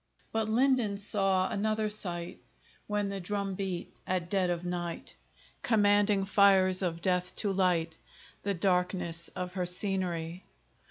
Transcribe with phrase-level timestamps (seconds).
[0.31, 2.41] But Linden saw another sight,
[2.87, 5.15] When the drum beat, at dead of night,
[5.61, 7.97] Commanding fires of death to light
[8.41, 10.43] The darkness of her scenery.